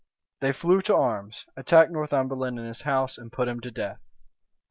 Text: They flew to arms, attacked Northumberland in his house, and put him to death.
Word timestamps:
They 0.39 0.51
flew 0.51 0.81
to 0.81 0.95
arms, 0.95 1.45
attacked 1.55 1.91
Northumberland 1.91 2.57
in 2.57 2.65
his 2.65 2.81
house, 2.81 3.19
and 3.19 3.31
put 3.31 3.47
him 3.47 3.59
to 3.59 3.69
death. 3.69 3.99